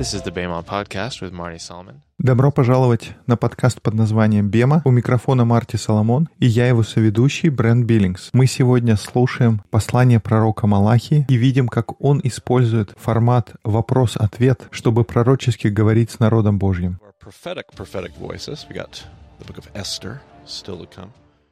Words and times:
This 0.00 0.14
is 0.14 0.22
the 0.22 0.32
Bema 0.32 0.62
Podcast 0.62 1.20
with 1.20 1.30
Marty 1.30 1.58
Solomon. 1.58 2.00
Добро 2.16 2.50
пожаловать 2.50 3.12
на 3.26 3.36
подкаст 3.36 3.82
под 3.82 3.92
названием 3.92 4.48
«Бема». 4.48 4.80
У 4.86 4.90
микрофона 4.90 5.44
Марти 5.44 5.76
Соломон 5.76 6.30
и 6.38 6.46
я 6.46 6.68
его 6.68 6.82
соведущий 6.82 7.50
Брент 7.50 7.84
Биллингс. 7.84 8.30
Мы 8.32 8.46
сегодня 8.46 8.96
слушаем 8.96 9.60
послание 9.68 10.18
пророка 10.18 10.66
Малахи 10.66 11.26
и 11.28 11.36
видим, 11.36 11.68
как 11.68 12.00
он 12.00 12.22
использует 12.24 12.94
формат 12.96 13.52
«вопрос-ответ», 13.62 14.68
чтобы 14.70 15.04
пророчески 15.04 15.68
говорить 15.68 16.10
с 16.10 16.18
народом 16.18 16.58
Божьим. 16.58 16.98
Prophetic, 17.22 17.64
prophetic 17.76 18.12
voices. 18.18 18.66
We 18.70 18.76
got 18.76 19.04
the 19.38 19.44
book 19.46 19.58
of 19.58 19.68
Esther 19.74 20.20
still 20.46 20.78
to 20.78 20.86
come. 20.86 21.10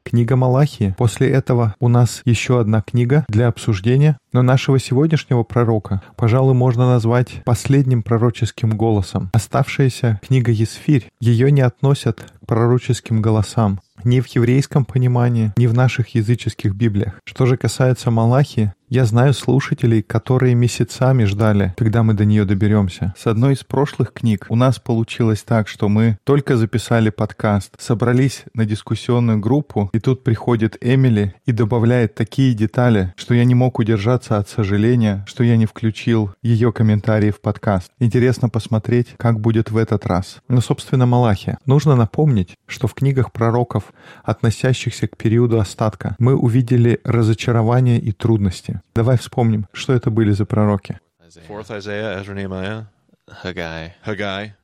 Книга 0.09 0.37
Малахии. 0.37 0.95
После 0.97 1.29
этого 1.29 1.75
у 1.81 1.89
нас 1.89 2.23
еще 2.25 2.61
одна 2.61 2.81
книга 2.81 3.27
для 3.29 3.47
обсуждения, 3.49 4.17
но 4.33 4.41
нашего 4.41 4.79
сегодняшнего 4.79 5.43
пророка, 5.43 6.01
пожалуй, 6.17 6.55
можно 6.55 6.89
назвать 6.89 7.43
последним 7.45 8.03
пророческим 8.03 8.71
голосом. 8.71 9.29
Оставшаяся 9.35 10.19
книга 10.27 10.51
Есфирь, 10.51 11.11
ее 11.21 11.53
не 11.53 11.61
относят 11.61 12.23
к 12.23 12.47
пророческим 12.47 13.21
голосам, 13.21 13.81
ни 14.03 14.21
в 14.21 14.27
еврейском 14.29 14.87
понимании, 14.87 15.53
ни 15.59 15.67
в 15.67 15.75
наших 15.75 16.15
языческих 16.15 16.75
библиях. 16.75 17.21
Что 17.25 17.45
же 17.45 17.59
касается 17.59 18.11
Малахи, 18.11 18.73
я 18.91 19.05
знаю 19.05 19.35
слушателей, 19.35 20.03
которые 20.03 20.55
месяцами 20.55 21.25
ждали, 21.25 21.75
когда 21.77 22.03
мы 22.03 22.15
до 22.15 22.25
нее 22.25 22.45
доберемся. 22.45 23.15
С 23.19 23.27
одной 23.27 23.53
из 23.53 23.63
прошлых 23.63 24.13
книг 24.13 24.47
у 24.49 24.57
нас 24.57 24.79
получилось 24.79 25.43
так, 25.43 25.69
что 25.69 25.89
мы 25.89 26.19
только 26.25 26.57
записали 26.57 27.11
подкаст, 27.11 27.75
собрались 27.79 28.45
на 28.55 28.65
дискуссионную 28.65 29.39
группу, 29.39 29.91
и 29.93 30.01
тут 30.01 30.25
приходит 30.25 30.79
Эмили 30.81 31.35
и 31.45 31.53
добавляет 31.53 32.15
такие 32.15 32.55
детали, 32.55 33.13
что 33.17 33.35
я 33.35 33.45
не 33.45 33.55
мог 33.55 33.79
удержаться 33.79 34.39
от 34.39 34.49
сожаления, 34.49 35.25
что 35.29 35.45
я 35.45 35.57
не 35.57 35.67
включил 35.67 36.33
ее 36.43 36.73
комментарии 36.73 37.31
в 37.31 37.41
подкаст. 37.41 37.91
Интересно 37.99 38.49
посмотреть, 38.49 39.09
как 39.19 39.41
будет 39.41 39.71
в 39.71 39.77
этот 39.77 40.07
раз. 40.07 40.39
Ну, 40.49 40.61
собственно, 40.61 41.05
Малахия. 41.05 41.59
Нужно 41.67 41.95
напомнить, 41.95 42.57
что 42.67 42.89
в 42.89 42.95
книгах 42.95 43.33
пророков, 43.33 43.93
относящихся 44.25 45.09
к 45.09 45.17
периоду 45.17 45.61
остатка, 45.61 46.17
мы 46.19 46.35
увидели 46.35 47.01
разочарование 47.05 47.99
и 47.99 48.13
трудности. 48.13 48.78
Давай 48.95 49.17
вспомним, 49.17 49.67
что 49.73 49.93
это 49.93 50.11
были 50.11 50.33
за 50.33 50.47
пророки. 50.47 51.01
Fourth 51.47 51.71
Isaiah, 51.71 52.19
Ezra, 52.21 52.35
Nehemiah, 52.35 52.87
Haggai. 53.43 53.93
Haggai. 54.05 54.55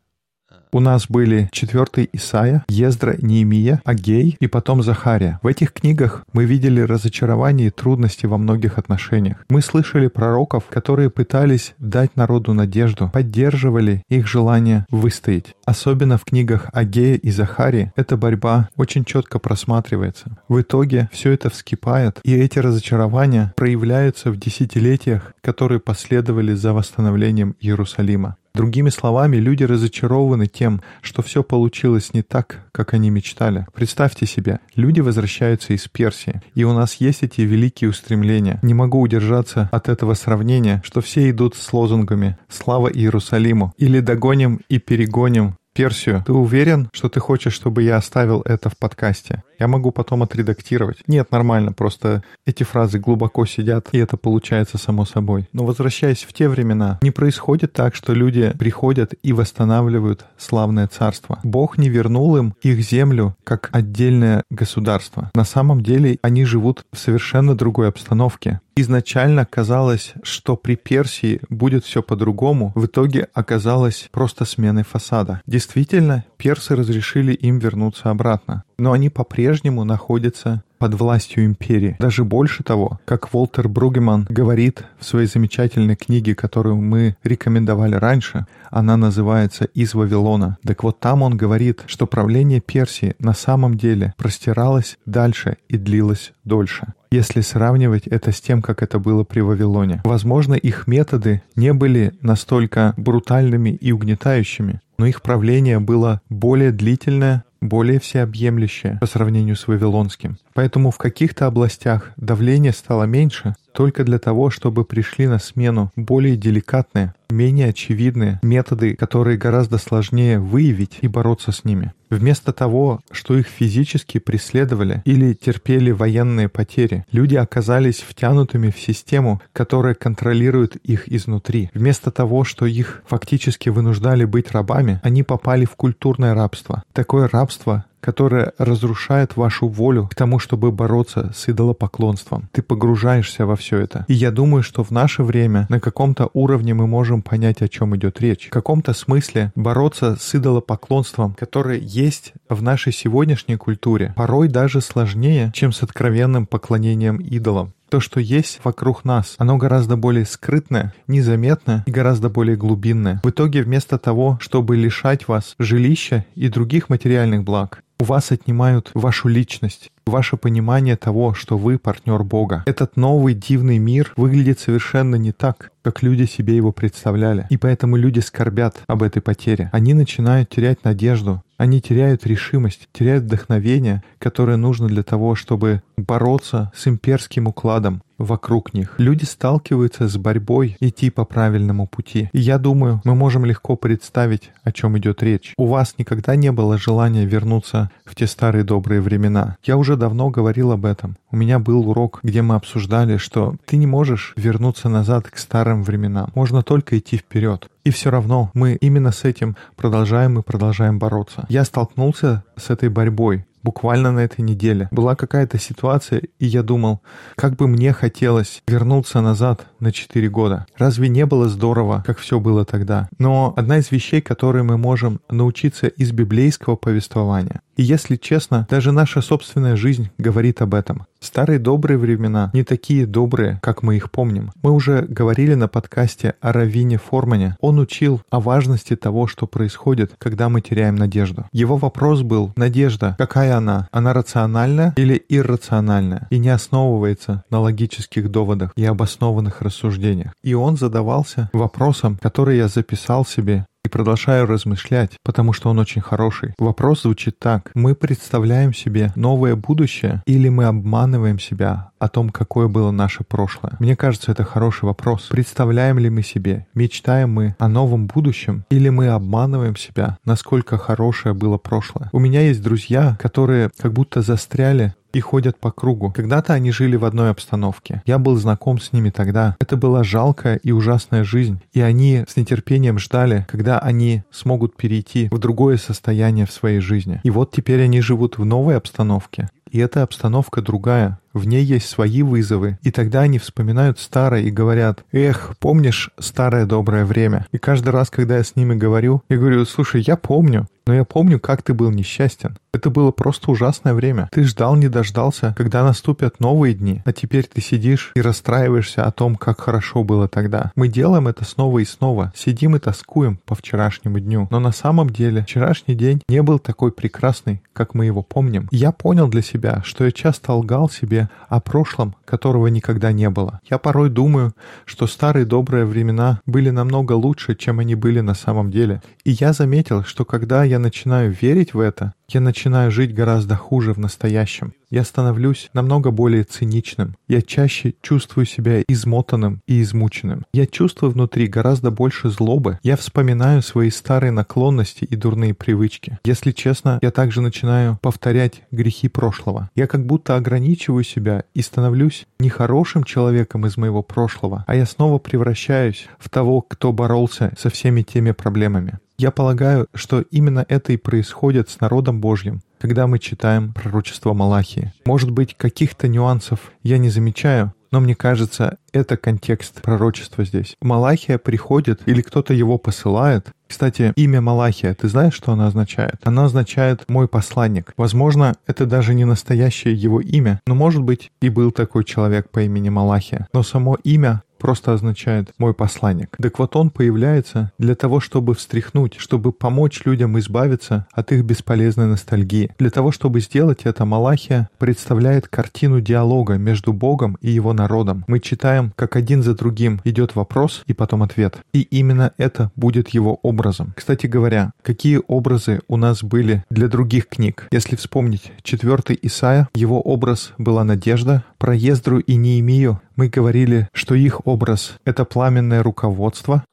У 0.74 0.80
нас 0.80 1.06
были 1.08 1.48
четвертый 1.52 2.10
Исаия, 2.12 2.64
Ездра, 2.68 3.14
Неемия, 3.22 3.80
Агей 3.84 4.36
и 4.40 4.48
потом 4.48 4.82
Захария. 4.82 5.38
В 5.40 5.46
этих 5.46 5.72
книгах 5.72 6.24
мы 6.32 6.46
видели 6.46 6.80
разочарование 6.80 7.68
и 7.68 7.70
трудности 7.70 8.26
во 8.26 8.38
многих 8.38 8.76
отношениях. 8.76 9.36
Мы 9.48 9.62
слышали 9.62 10.08
пророков, 10.08 10.64
которые 10.68 11.10
пытались 11.10 11.74
дать 11.78 12.16
народу 12.16 12.54
надежду, 12.54 13.08
поддерживали 13.12 14.02
их 14.08 14.26
желание 14.26 14.84
выстоять. 14.90 15.54
Особенно 15.64 16.18
в 16.18 16.24
книгах 16.24 16.68
Агея 16.72 17.14
и 17.14 17.30
Захарии 17.30 17.92
эта 17.94 18.16
борьба 18.16 18.68
очень 18.76 19.04
четко 19.04 19.38
просматривается. 19.38 20.38
В 20.48 20.60
итоге 20.60 21.08
все 21.12 21.30
это 21.30 21.50
вскипает, 21.50 22.18
и 22.24 22.34
эти 22.34 22.58
разочарования 22.58 23.54
проявляются 23.56 24.32
в 24.32 24.38
десятилетиях, 24.38 25.34
которые 25.40 25.78
последовали 25.78 26.54
за 26.54 26.72
восстановлением 26.72 27.54
Иерусалима. 27.60 28.36
Другими 28.54 28.88
словами, 28.88 29.38
люди 29.38 29.64
разочарованы 29.64 30.46
тем, 30.46 30.80
что 31.02 31.22
все 31.22 31.42
получилось 31.42 32.14
не 32.14 32.22
так, 32.22 32.64
как 32.70 32.94
они 32.94 33.10
мечтали. 33.10 33.66
Представьте 33.74 34.26
себе, 34.26 34.60
люди 34.76 35.00
возвращаются 35.00 35.72
из 35.72 35.88
Персии, 35.88 36.40
и 36.54 36.62
у 36.62 36.72
нас 36.72 36.94
есть 36.94 37.24
эти 37.24 37.40
великие 37.40 37.90
устремления. 37.90 38.60
Не 38.62 38.72
могу 38.72 39.00
удержаться 39.00 39.68
от 39.72 39.88
этого 39.88 40.14
сравнения, 40.14 40.80
что 40.84 41.00
все 41.00 41.30
идут 41.30 41.56
с 41.56 41.72
лозунгами 41.72 42.38
«Слава 42.48 42.86
Иерусалиму» 42.86 43.74
или 43.76 43.98
«Догоним 43.98 44.60
и 44.68 44.78
перегоним 44.78 45.56
Персию. 45.74 46.22
Ты 46.24 46.32
уверен, 46.32 46.88
что 46.92 47.08
ты 47.08 47.18
хочешь, 47.18 47.52
чтобы 47.52 47.82
я 47.82 47.96
оставил 47.96 48.42
это 48.42 48.70
в 48.70 48.78
подкасте? 48.78 49.42
Я 49.58 49.68
могу 49.68 49.90
потом 49.90 50.22
отредактировать. 50.22 50.98
Нет, 51.06 51.30
нормально, 51.30 51.72
просто 51.72 52.22
эти 52.46 52.62
фразы 52.62 52.98
глубоко 52.98 53.44
сидят, 53.44 53.88
и 53.92 53.98
это 53.98 54.16
получается 54.16 54.78
само 54.78 55.04
собой. 55.04 55.48
Но 55.52 55.64
возвращаясь 55.64 56.22
в 56.22 56.32
те 56.32 56.48
времена, 56.48 56.98
не 57.02 57.10
происходит 57.10 57.72
так, 57.72 57.94
что 57.94 58.14
люди 58.14 58.52
приходят 58.58 59.14
и 59.22 59.32
восстанавливают 59.32 60.26
славное 60.38 60.86
царство. 60.86 61.40
Бог 61.42 61.76
не 61.76 61.88
вернул 61.88 62.36
им 62.36 62.54
их 62.62 62.80
землю 62.80 63.36
как 63.42 63.68
отдельное 63.72 64.44
государство. 64.50 65.30
На 65.34 65.44
самом 65.44 65.82
деле 65.82 66.18
они 66.22 66.44
живут 66.44 66.84
в 66.92 66.98
совершенно 66.98 67.56
другой 67.56 67.88
обстановке. 67.88 68.60
Изначально 68.76 69.46
казалось, 69.46 70.14
что 70.24 70.56
при 70.56 70.74
Персии 70.74 71.40
будет 71.48 71.84
все 71.84 72.02
по-другому, 72.02 72.72
в 72.74 72.86
итоге 72.86 73.28
оказалось 73.32 74.08
просто 74.10 74.44
сменой 74.44 74.82
фасада. 74.82 75.40
Действительно, 75.46 76.24
персы 76.36 76.74
разрешили 76.74 77.32
им 77.32 77.58
вернуться 77.60 78.10
обратно, 78.10 78.64
но 78.76 78.92
они 78.92 79.10
по-прежнему 79.10 79.84
находятся 79.84 80.64
под 80.84 81.00
властью 81.00 81.46
империи. 81.46 81.96
Даже 81.98 82.24
больше 82.24 82.62
того, 82.62 83.00
как 83.06 83.32
Волтер 83.32 83.70
Бругеман 83.70 84.26
говорит 84.28 84.84
в 84.98 85.06
своей 85.06 85.26
замечательной 85.26 85.96
книге, 85.96 86.34
которую 86.34 86.76
мы 86.76 87.16
рекомендовали 87.24 87.94
раньше, 87.94 88.44
она 88.70 88.98
называется 88.98 89.64
«Из 89.64 89.94
Вавилона». 89.94 90.58
Так 90.62 90.82
вот 90.82 91.00
там 91.00 91.22
он 91.22 91.38
говорит, 91.38 91.84
что 91.86 92.06
правление 92.06 92.60
Персии 92.60 93.14
на 93.18 93.32
самом 93.32 93.78
деле 93.78 94.12
простиралось 94.18 94.98
дальше 95.06 95.56
и 95.70 95.78
длилось 95.78 96.34
дольше 96.44 96.92
если 97.10 97.42
сравнивать 97.42 98.08
это 98.08 98.32
с 98.32 98.40
тем, 98.40 98.60
как 98.60 98.82
это 98.82 98.98
было 98.98 99.22
при 99.22 99.38
Вавилоне. 99.38 100.02
Возможно, 100.04 100.54
их 100.54 100.88
методы 100.88 101.42
не 101.54 101.72
были 101.72 102.12
настолько 102.22 102.92
брутальными 102.96 103.70
и 103.70 103.92
угнетающими, 103.92 104.80
но 104.98 105.06
их 105.06 105.22
правление 105.22 105.78
было 105.78 106.22
более 106.28 106.72
длительное, 106.72 107.44
более 107.64 107.98
всеобъемлющее 107.98 108.98
по 109.00 109.06
сравнению 109.06 109.56
с 109.56 109.66
вавилонским. 109.66 110.38
Поэтому 110.54 110.90
в 110.90 110.98
каких-то 110.98 111.46
областях 111.46 112.12
давление 112.16 112.72
стало 112.72 113.04
меньше 113.04 113.54
только 113.72 114.04
для 114.04 114.20
того, 114.20 114.50
чтобы 114.50 114.84
пришли 114.84 115.26
на 115.26 115.40
смену 115.40 115.90
более 115.96 116.36
деликатные, 116.36 117.12
менее 117.28 117.70
очевидные 117.70 118.38
методы, 118.42 118.94
которые 118.94 119.36
гораздо 119.36 119.78
сложнее 119.78 120.38
выявить 120.38 120.98
и 121.02 121.08
бороться 121.08 121.50
с 121.50 121.64
ними. 121.64 121.92
Вместо 122.08 122.52
того, 122.52 123.00
что 123.10 123.36
их 123.36 123.48
физически 123.48 124.18
преследовали 124.18 125.02
или 125.04 125.34
терпели 125.34 125.90
военные 125.90 126.48
потери, 126.48 127.04
люди 127.10 127.34
оказались 127.34 128.04
втянутыми 128.06 128.70
в 128.70 128.78
систему, 128.78 129.42
которая 129.52 129.94
контролирует 129.94 130.76
их 130.76 131.08
изнутри. 131.08 131.70
Вместо 131.74 132.12
того, 132.12 132.44
что 132.44 132.66
их 132.66 133.02
фактически 133.06 133.70
вынуждали 133.70 134.24
быть 134.24 134.52
рабами, 134.52 135.00
они 135.02 135.24
попали 135.24 135.64
в 135.64 135.74
культурное 135.74 136.34
рабство. 136.34 136.84
Такое 136.92 137.26
рабство 137.26 137.84
которое 138.04 138.52
разрушает 138.58 139.34
вашу 139.34 139.66
волю 139.66 140.08
к 140.10 140.14
тому, 140.14 140.38
чтобы 140.38 140.70
бороться 140.70 141.32
с 141.34 141.48
идолопоклонством. 141.48 142.50
Ты 142.52 142.60
погружаешься 142.60 143.46
во 143.46 143.56
все 143.56 143.78
это. 143.78 144.04
И 144.08 144.12
я 144.12 144.30
думаю, 144.30 144.62
что 144.62 144.84
в 144.84 144.90
наше 144.90 145.22
время 145.22 145.66
на 145.70 145.80
каком-то 145.80 146.28
уровне 146.34 146.74
мы 146.74 146.86
можем 146.86 147.22
понять, 147.22 147.62
о 147.62 147.68
чем 147.68 147.96
идет 147.96 148.20
речь. 148.20 148.48
В 148.48 148.50
каком-то 148.50 148.92
смысле 148.92 149.52
бороться 149.54 150.18
с 150.20 150.34
идолопоклонством, 150.34 151.32
которое 151.32 151.78
есть 151.78 152.34
в 152.50 152.62
нашей 152.62 152.92
сегодняшней 152.92 153.56
культуре, 153.56 154.12
порой 154.16 154.48
даже 154.48 154.82
сложнее, 154.82 155.50
чем 155.54 155.72
с 155.72 155.82
откровенным 155.82 156.46
поклонением 156.46 157.16
идолам 157.16 157.72
то, 157.94 158.00
что 158.00 158.18
есть 158.18 158.58
вокруг 158.64 159.04
нас, 159.04 159.36
оно 159.38 159.56
гораздо 159.56 159.96
более 159.96 160.24
скрытное, 160.24 160.92
незаметное 161.06 161.84
и 161.86 161.92
гораздо 161.92 162.28
более 162.28 162.56
глубинное. 162.56 163.20
В 163.22 163.30
итоге 163.30 163.62
вместо 163.62 163.98
того, 163.98 164.36
чтобы 164.40 164.76
лишать 164.76 165.28
вас 165.28 165.54
жилища 165.60 166.26
и 166.34 166.48
других 166.48 166.88
материальных 166.88 167.44
благ, 167.44 167.83
у 168.00 168.04
вас 168.04 168.32
отнимают 168.32 168.90
вашу 168.94 169.28
личность, 169.28 169.90
ваше 170.06 170.36
понимание 170.36 170.96
того, 170.96 171.34
что 171.34 171.56
вы 171.56 171.78
партнер 171.78 172.22
Бога. 172.22 172.62
Этот 172.66 172.96
новый 172.96 173.34
дивный 173.34 173.78
мир 173.78 174.12
выглядит 174.16 174.58
совершенно 174.58 175.16
не 175.16 175.32
так, 175.32 175.70
как 175.82 176.02
люди 176.02 176.24
себе 176.24 176.56
его 176.56 176.72
представляли. 176.72 177.46
И 177.50 177.56
поэтому 177.56 177.96
люди 177.96 178.20
скорбят 178.20 178.82
об 178.86 179.02
этой 179.02 179.22
потере. 179.22 179.70
Они 179.72 179.94
начинают 179.94 180.50
терять 180.50 180.84
надежду, 180.84 181.42
они 181.56 181.80
теряют 181.80 182.26
решимость, 182.26 182.88
теряют 182.92 183.24
вдохновение, 183.24 184.02
которое 184.18 184.56
нужно 184.56 184.88
для 184.88 185.02
того, 185.02 185.34
чтобы 185.34 185.82
бороться 185.96 186.72
с 186.74 186.88
имперским 186.88 187.46
укладом 187.46 188.02
вокруг 188.24 188.74
них. 188.74 188.94
Люди 188.98 189.24
сталкиваются 189.24 190.08
с 190.08 190.16
борьбой 190.16 190.76
идти 190.80 191.10
по 191.10 191.24
правильному 191.24 191.86
пути. 191.86 192.28
И 192.32 192.40
я 192.40 192.58
думаю, 192.58 193.00
мы 193.04 193.14
можем 193.14 193.44
легко 193.44 193.76
представить, 193.76 194.50
о 194.62 194.72
чем 194.72 194.98
идет 194.98 195.22
речь. 195.22 195.54
У 195.56 195.66
вас 195.66 195.94
никогда 195.98 196.36
не 196.36 196.50
было 196.52 196.78
желания 196.78 197.24
вернуться 197.24 197.90
в 198.04 198.14
те 198.14 198.26
старые 198.26 198.64
добрые 198.64 199.00
времена. 199.00 199.56
Я 199.64 199.76
уже 199.76 199.96
давно 199.96 200.30
говорил 200.30 200.72
об 200.72 200.86
этом. 200.86 201.16
У 201.30 201.36
меня 201.36 201.58
был 201.58 201.88
урок, 201.88 202.20
где 202.22 202.42
мы 202.42 202.54
обсуждали, 202.54 203.16
что 203.16 203.56
ты 203.66 203.76
не 203.76 203.86
можешь 203.86 204.32
вернуться 204.36 204.88
назад 204.88 205.28
к 205.28 205.38
старым 205.38 205.82
временам. 205.82 206.30
Можно 206.34 206.62
только 206.62 206.98
идти 206.98 207.16
вперед. 207.16 207.68
И 207.84 207.90
все 207.90 208.10
равно 208.10 208.50
мы 208.54 208.74
именно 208.74 209.12
с 209.12 209.24
этим 209.24 209.56
продолжаем 209.76 210.38
и 210.38 210.42
продолжаем 210.42 210.98
бороться. 210.98 211.44
Я 211.48 211.64
столкнулся 211.64 212.44
с 212.56 212.70
этой 212.70 212.88
борьбой 212.88 213.44
буквально 213.64 214.12
на 214.12 214.20
этой 214.20 214.42
неделе. 214.42 214.88
Была 214.92 215.16
какая-то 215.16 215.58
ситуация, 215.58 216.22
и 216.38 216.46
я 216.46 216.62
думал, 216.62 217.00
как 217.34 217.56
бы 217.56 217.66
мне 217.66 217.92
хотелось 217.92 218.62
вернуться 218.68 219.20
назад 219.20 219.66
на 219.80 219.90
4 219.90 220.28
года. 220.28 220.66
Разве 220.76 221.08
не 221.08 221.26
было 221.26 221.48
здорово, 221.48 222.04
как 222.06 222.18
все 222.18 222.38
было 222.38 222.64
тогда? 222.64 223.08
Но 223.18 223.52
одна 223.56 223.78
из 223.78 223.90
вещей, 223.90 224.20
которые 224.20 224.62
мы 224.62 224.78
можем 224.78 225.20
научиться 225.28 225.88
из 225.88 226.12
библейского 226.12 226.76
повествования, 226.76 227.60
и 227.76 227.82
если 227.82 228.16
честно, 228.16 228.66
даже 228.70 228.92
наша 228.92 229.20
собственная 229.20 229.74
жизнь 229.74 230.10
говорит 230.18 230.62
об 230.62 230.74
этом. 230.74 231.06
Старые 231.24 231.58
добрые 231.58 231.96
времена 231.96 232.50
не 232.52 232.64
такие 232.64 233.06
добрые, 233.06 233.58
как 233.62 233.82
мы 233.82 233.96
их 233.96 234.10
помним. 234.10 234.52
Мы 234.62 234.72
уже 234.72 235.06
говорили 235.08 235.54
на 235.54 235.68
подкасте 235.68 236.34
о 236.42 236.52
Равине 236.52 236.98
Формане. 236.98 237.56
Он 237.60 237.78
учил 237.78 238.20
о 238.28 238.40
важности 238.40 238.94
того, 238.94 239.26
что 239.26 239.46
происходит, 239.46 240.12
когда 240.18 240.50
мы 240.50 240.60
теряем 240.60 240.96
надежду. 240.96 241.46
Его 241.50 241.78
вопрос 241.78 242.20
был, 242.20 242.52
надежда, 242.56 243.14
какая 243.16 243.56
она? 243.56 243.88
Она 243.90 244.12
рациональная 244.12 244.92
или 244.96 245.24
иррациональная? 245.30 246.28
И 246.28 246.38
не 246.38 246.50
основывается 246.50 247.42
на 247.48 247.58
логических 247.60 248.30
доводах 248.30 248.72
и 248.76 248.84
обоснованных 248.84 249.62
рассуждениях. 249.62 250.34
И 250.42 250.52
он 250.52 250.76
задавался 250.76 251.48
вопросом, 251.54 252.18
который 252.20 252.58
я 252.58 252.68
записал 252.68 253.24
себе 253.24 253.64
и 253.84 253.88
продолжаю 253.88 254.46
размышлять, 254.46 255.18
потому 255.22 255.52
что 255.52 255.70
он 255.70 255.78
очень 255.78 256.00
хороший. 256.00 256.54
Вопрос 256.58 257.02
звучит 257.02 257.38
так. 257.38 257.70
Мы 257.74 257.94
представляем 257.94 258.72
себе 258.72 259.12
новое 259.14 259.56
будущее 259.56 260.22
или 260.26 260.48
мы 260.48 260.64
обманываем 260.64 261.38
себя 261.38 261.90
о 261.98 262.08
том, 262.08 262.30
какое 262.30 262.68
было 262.68 262.90
наше 262.90 263.24
прошлое? 263.24 263.76
Мне 263.78 263.96
кажется, 263.96 264.32
это 264.32 264.44
хороший 264.44 264.84
вопрос. 264.84 265.28
Представляем 265.30 265.98
ли 265.98 266.10
мы 266.10 266.22
себе, 266.22 266.66
мечтаем 266.74 267.32
мы 267.32 267.56
о 267.58 267.68
новом 267.68 268.06
будущем 268.06 268.64
или 268.70 268.88
мы 268.88 269.08
обманываем 269.08 269.76
себя, 269.76 270.18
насколько 270.24 270.78
хорошее 270.78 271.34
было 271.34 271.58
прошлое? 271.58 272.08
У 272.12 272.18
меня 272.18 272.40
есть 272.40 272.62
друзья, 272.62 273.16
которые 273.20 273.70
как 273.76 273.92
будто 273.92 274.22
застряли 274.22 274.94
и 275.14 275.20
ходят 275.20 275.58
по 275.58 275.70
кругу. 275.70 276.12
Когда-то 276.12 276.52
они 276.52 276.70
жили 276.70 276.96
в 276.96 277.04
одной 277.04 277.30
обстановке. 277.30 278.02
Я 278.06 278.18
был 278.18 278.36
знаком 278.36 278.80
с 278.80 278.92
ними 278.92 279.10
тогда. 279.10 279.56
Это 279.60 279.76
была 279.76 280.04
жалкая 280.04 280.56
и 280.56 280.72
ужасная 280.72 281.24
жизнь. 281.24 281.60
И 281.72 281.80
они 281.80 282.24
с 282.28 282.36
нетерпением 282.36 282.98
ждали, 282.98 283.46
когда 283.48 283.78
они 283.78 284.22
смогут 284.30 284.76
перейти 284.76 285.28
в 285.30 285.38
другое 285.38 285.76
состояние 285.76 286.46
в 286.46 286.52
своей 286.52 286.80
жизни. 286.80 287.20
И 287.22 287.30
вот 287.30 287.52
теперь 287.52 287.82
они 287.82 288.00
живут 288.00 288.38
в 288.38 288.44
новой 288.44 288.76
обстановке. 288.76 289.48
И 289.74 289.78
эта 289.78 290.04
обстановка 290.04 290.62
другая. 290.62 291.18
В 291.32 291.48
ней 291.48 291.64
есть 291.64 291.88
свои 291.88 292.22
вызовы. 292.22 292.78
И 292.82 292.92
тогда 292.92 293.22
они 293.22 293.40
вспоминают 293.40 293.98
старое 293.98 294.42
и 294.42 294.50
говорят, 294.52 295.04
эх, 295.10 295.54
помнишь 295.58 296.10
старое 296.20 296.64
доброе 296.64 297.04
время? 297.04 297.46
И 297.50 297.58
каждый 297.58 297.88
раз, 297.88 298.08
когда 298.08 298.36
я 298.36 298.44
с 298.44 298.54
ними 298.54 298.76
говорю, 298.76 299.22
я 299.28 299.36
говорю, 299.36 299.64
слушай, 299.64 300.00
я 300.06 300.16
помню, 300.16 300.68
но 300.86 300.94
я 300.94 301.04
помню, 301.04 301.40
как 301.40 301.62
ты 301.62 301.74
был 301.74 301.90
несчастен. 301.90 302.56
Это 302.74 302.90
было 302.90 303.12
просто 303.12 303.52
ужасное 303.52 303.94
время. 303.94 304.28
Ты 304.32 304.42
ждал, 304.42 304.74
не 304.74 304.88
дождался, 304.88 305.54
когда 305.56 305.84
наступят 305.84 306.40
новые 306.40 306.74
дни, 306.74 307.02
а 307.04 307.12
теперь 307.12 307.46
ты 307.46 307.60
сидишь 307.60 308.10
и 308.16 308.20
расстраиваешься 308.20 309.04
о 309.04 309.12
том, 309.12 309.36
как 309.36 309.60
хорошо 309.60 310.02
было 310.02 310.26
тогда. 310.26 310.72
Мы 310.74 310.88
делаем 310.88 311.28
это 311.28 311.44
снова 311.44 311.78
и 311.78 311.84
снова. 311.84 312.32
Сидим 312.34 312.74
и 312.74 312.80
тоскуем 312.80 313.38
по 313.46 313.54
вчерашнему 313.54 314.18
дню. 314.18 314.48
Но 314.50 314.58
на 314.58 314.72
самом 314.72 315.10
деле 315.10 315.42
вчерашний 315.42 315.94
день 315.94 316.20
не 316.28 316.42
был 316.42 316.58
такой 316.58 316.90
прекрасный, 316.90 317.62
как 317.72 317.94
мы 317.94 318.06
его 318.06 318.24
помним. 318.24 318.68
я 318.72 318.90
понял 318.90 319.28
для 319.28 319.42
себя, 319.42 319.82
что 319.84 320.04
я 320.04 320.10
часто 320.10 320.52
лгал 320.52 320.90
себе 320.90 321.28
о 321.48 321.60
прошлом, 321.60 322.16
которого 322.24 322.66
никогда 322.66 323.12
не 323.12 323.30
было. 323.30 323.60
Я 323.70 323.78
порой 323.78 324.10
думаю, 324.10 324.52
что 324.84 325.06
старые 325.06 325.46
добрые 325.46 325.84
времена 325.84 326.40
были 326.44 326.70
намного 326.70 327.12
лучше, 327.12 327.54
чем 327.54 327.78
они 327.78 327.94
были 327.94 328.18
на 328.18 328.34
самом 328.34 328.72
деле. 328.72 329.00
И 329.22 329.30
я 329.30 329.52
заметил, 329.52 330.02
что 330.02 330.24
когда 330.24 330.64
я 330.64 330.80
начинаю 330.80 331.30
верить 331.30 331.72
в 331.72 331.78
это, 331.78 332.14
я 332.28 332.40
начинаю 332.40 332.63
жить 332.90 333.14
гораздо 333.14 333.56
хуже 333.56 333.92
в 333.92 333.98
настоящем. 333.98 334.72
Я 334.90 335.02
становлюсь 335.02 335.70
намного 335.72 336.12
более 336.12 336.44
циничным. 336.44 337.16
Я 337.26 337.42
чаще 337.42 337.94
чувствую 338.00 338.46
себя 338.46 338.82
измотанным 338.86 339.60
и 339.66 339.82
измученным. 339.82 340.46
Я 340.52 340.66
чувствую 340.66 341.10
внутри 341.10 341.48
гораздо 341.48 341.90
больше 341.90 342.30
злобы. 342.30 342.78
Я 342.84 342.96
вспоминаю 342.96 343.62
свои 343.62 343.90
старые 343.90 344.30
наклонности 344.30 345.04
и 345.04 345.16
дурные 345.16 345.52
привычки. 345.52 346.18
Если 346.24 346.52
честно, 346.52 347.00
я 347.02 347.10
также 347.10 347.40
начинаю 347.40 347.98
повторять 348.02 348.62
грехи 348.70 349.08
прошлого. 349.08 349.68
Я 349.74 349.88
как 349.88 350.06
будто 350.06 350.36
ограничиваю 350.36 351.02
себя 351.02 351.44
и 351.54 351.62
становлюсь 351.62 352.26
не 352.38 352.48
хорошим 352.48 353.02
человеком 353.02 353.66
из 353.66 353.76
моего 353.76 354.02
прошлого, 354.02 354.64
а 354.68 354.76
я 354.76 354.86
снова 354.86 355.18
превращаюсь 355.18 356.06
в 356.18 356.30
того, 356.30 356.60
кто 356.60 356.92
боролся 356.92 357.52
со 357.58 357.68
всеми 357.68 358.02
теми 358.02 358.30
проблемами. 358.30 359.00
Я 359.16 359.30
полагаю, 359.30 359.86
что 359.94 360.22
именно 360.32 360.66
это 360.68 360.92
и 360.92 360.96
происходит 360.96 361.70
с 361.70 361.78
народом 361.78 362.20
Божьим, 362.20 362.62
когда 362.80 363.06
мы 363.06 363.20
читаем 363.20 363.72
пророчество 363.72 364.32
Малахии. 364.32 364.92
Может 365.06 365.30
быть, 365.30 365.56
каких-то 365.56 366.08
нюансов 366.08 366.72
я 366.82 366.98
не 366.98 367.10
замечаю, 367.10 367.72
но 367.92 368.00
мне 368.00 368.16
кажется, 368.16 368.78
это 368.92 369.16
контекст 369.16 369.80
пророчества 369.80 370.44
здесь. 370.44 370.74
Малахия 370.82 371.38
приходит 371.38 372.00
или 372.06 372.22
кто-то 372.22 372.52
его 372.52 372.76
посылает. 372.76 373.52
Кстати, 373.68 374.12
имя 374.16 374.40
Малахия, 374.40 374.94
ты 374.94 375.06
знаешь, 375.06 375.34
что 375.34 375.52
оно 375.52 375.66
означает? 375.66 376.16
Оно 376.24 376.46
означает 376.46 377.08
«мой 377.08 377.28
посланник». 377.28 377.92
Возможно, 377.96 378.56
это 378.66 378.84
даже 378.84 379.14
не 379.14 379.24
настоящее 379.24 379.94
его 379.94 380.20
имя, 380.20 380.60
но 380.66 380.74
может 380.74 381.02
быть 381.02 381.30
и 381.40 381.50
был 381.50 381.70
такой 381.70 382.02
человек 382.02 382.50
по 382.50 382.62
имени 382.62 382.88
Малахия. 382.88 383.46
Но 383.52 383.62
само 383.62 383.96
имя 384.02 384.42
просто 384.64 384.94
означает 384.94 385.52
«мой 385.58 385.74
посланник». 385.74 386.38
Так 386.40 386.56
появляется 386.94 387.70
для 387.78 387.94
того, 387.94 388.18
чтобы 388.18 388.54
встряхнуть, 388.54 389.16
чтобы 389.18 389.52
помочь 389.52 390.00
людям 390.06 390.38
избавиться 390.38 391.06
от 391.12 391.32
их 391.32 391.44
бесполезной 391.44 392.06
ностальгии. 392.06 392.70
Для 392.78 392.88
того, 392.88 393.12
чтобы 393.12 393.40
сделать 393.40 393.80
это, 393.84 394.06
Малахия 394.06 394.70
представляет 394.78 395.48
картину 395.48 396.00
диалога 396.00 396.54
между 396.54 396.94
Богом 396.94 397.36
и 397.42 397.50
его 397.50 397.74
народом. 397.74 398.24
Мы 398.26 398.40
читаем, 398.40 398.94
как 398.96 399.16
один 399.16 399.42
за 399.42 399.54
другим 399.54 400.00
идет 400.02 400.34
вопрос 400.34 400.82
и 400.86 400.94
потом 400.94 401.22
ответ. 401.22 401.58
И 401.74 401.82
именно 401.82 402.32
это 402.38 402.70
будет 402.74 403.10
его 403.10 403.38
образом. 403.42 403.92
Кстати 403.94 404.26
говоря, 404.26 404.72
какие 404.80 405.20
образы 405.26 405.80
у 405.88 405.98
нас 405.98 406.22
были 406.22 406.64
для 406.70 406.88
других 406.88 407.28
книг? 407.28 407.68
Если 407.70 407.96
вспомнить 407.96 408.50
четвертый 408.62 409.18
Исаия, 409.20 409.68
его 409.74 410.00
образ 410.00 410.54
была 410.56 410.84
надежда, 410.84 411.44
про 411.58 411.74
Ездру 411.74 412.18
и 412.18 412.36
Неемию 412.36 413.00
мы 413.16 413.28
говорили, 413.28 413.88
что 413.92 414.14
их 414.14 414.46
образ— 414.46 414.94
это 415.04 415.24
пламенное 415.24 415.82
руководство. 415.82 416.64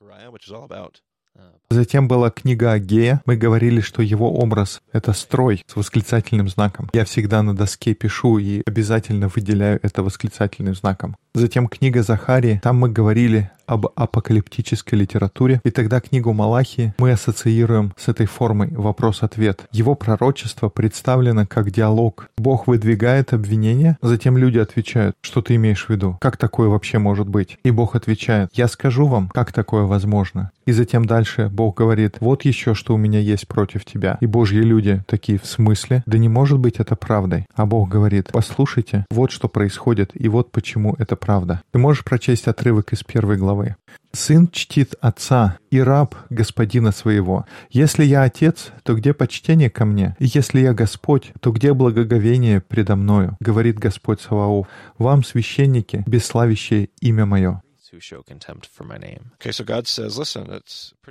Затем 1.69 2.09
была 2.09 2.31
книга 2.31 2.73
Агея. 2.73 3.21
Мы 3.25 3.37
говорили, 3.37 3.79
что 3.79 4.01
его 4.01 4.33
образ— 4.33 4.81
это 4.91 5.13
строй 5.13 5.63
с 5.67 5.75
восклицательным 5.77 6.49
знаком. 6.49 6.89
Я 6.91 7.05
всегда 7.05 7.41
на 7.43 7.55
доске 7.55 7.93
пишу 7.93 8.39
и 8.39 8.61
обязательно 8.65 9.29
выделяю 9.29 9.79
это 9.81 10.03
восклицательным 10.03 10.75
знаком. 10.75 11.15
Затем 11.33 11.69
книга 11.69 12.03
Захарии. 12.03 12.59
Там 12.61 12.77
мы 12.77 12.89
говорили 12.89 13.49
об 13.71 13.87
апокалиптической 13.95 14.99
литературе, 14.99 15.61
и 15.63 15.71
тогда 15.71 16.01
книгу 16.01 16.33
Малахии 16.33 16.93
мы 16.97 17.11
ассоциируем 17.11 17.93
с 17.95 18.09
этой 18.09 18.25
формой 18.25 18.67
вопрос-ответ. 18.71 19.61
Его 19.71 19.95
пророчество 19.95 20.67
представлено 20.67 21.45
как 21.47 21.71
диалог. 21.71 22.27
Бог 22.37 22.67
выдвигает 22.67 23.31
обвинение, 23.31 23.97
затем 24.01 24.37
люди 24.37 24.57
отвечают, 24.57 25.15
что 25.21 25.41
ты 25.41 25.55
имеешь 25.55 25.85
в 25.85 25.89
виду, 25.89 26.17
как 26.19 26.35
такое 26.35 26.67
вообще 26.67 26.97
может 26.97 27.29
быть? 27.29 27.57
И 27.63 27.71
Бог 27.71 27.95
отвечает, 27.95 28.49
я 28.53 28.67
скажу 28.67 29.05
вам, 29.05 29.29
как 29.29 29.53
такое 29.53 29.83
возможно. 29.83 30.51
И 30.65 30.73
затем 30.73 31.05
дальше 31.05 31.49
Бог 31.51 31.77
говорит, 31.77 32.17
вот 32.19 32.45
еще, 32.45 32.75
что 32.75 32.93
у 32.93 32.97
меня 32.97 33.19
есть 33.19 33.47
против 33.47 33.83
тебя. 33.83 34.17
И 34.21 34.25
Божьи 34.25 34.59
люди 34.59 35.03
такие, 35.07 35.39
в 35.39 35.45
смысле? 35.45 36.03
Да 36.05 36.17
не 36.17 36.29
может 36.29 36.59
быть 36.59 36.75
это 36.75 36.95
правдой. 36.95 37.47
А 37.55 37.65
Бог 37.65 37.89
говорит, 37.89 38.29
послушайте, 38.31 39.05
вот 39.09 39.31
что 39.31 39.47
происходит, 39.47 40.11
и 40.13 40.27
вот 40.27 40.51
почему 40.51 40.95
это 40.99 41.15
правда. 41.21 41.61
Ты 41.71 41.79
можешь 41.79 42.03
прочесть 42.03 42.47
отрывок 42.47 42.91
из 42.91 43.03
первой 43.03 43.37
главы. 43.37 43.77
«Сын 44.11 44.49
чтит 44.51 44.95
отца, 44.99 45.57
и 45.69 45.79
раб 45.79 46.15
господина 46.29 46.91
своего. 46.91 47.45
Если 47.69 48.03
я 48.03 48.23
отец, 48.23 48.71
то 48.83 48.95
где 48.95 49.13
почтение 49.13 49.69
ко 49.69 49.85
мне? 49.85 50.17
И 50.19 50.25
если 50.25 50.59
я 50.59 50.73
Господь, 50.73 51.31
то 51.39 51.51
где 51.51 51.73
благоговение 51.73 52.59
предо 52.59 52.97
мною? 52.97 53.37
Говорит 53.39 53.79
Господь 53.79 54.19
Саваоф. 54.19 54.67
Вам, 54.97 55.23
священники, 55.23 56.03
бесславящее 56.05 56.89
имя 56.99 57.25
мое». 57.25 57.61